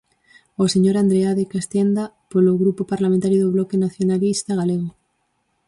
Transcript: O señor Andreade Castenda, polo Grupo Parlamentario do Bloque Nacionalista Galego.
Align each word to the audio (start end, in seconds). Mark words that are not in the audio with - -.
O 0.63 0.65
señor 0.73 0.95
Andreade 0.97 1.49
Castenda, 1.53 2.03
polo 2.31 2.59
Grupo 2.61 2.81
Parlamentario 2.93 3.39
do 3.41 3.53
Bloque 3.55 3.81
Nacionalista 3.85 4.51
Galego. 4.59 4.89